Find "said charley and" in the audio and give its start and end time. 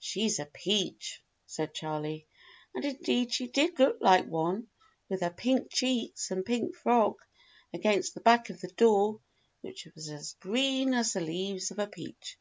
1.46-2.84